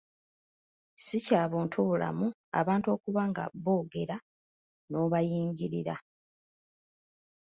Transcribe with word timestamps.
Si 1.05 1.17
kya 1.25 1.41
buntubulamu 1.51 2.27
abantu 2.59 2.87
okuba 2.95 3.21
nga 3.29 3.43
boogera 3.63 4.17
n’obayingirira. 4.89 5.95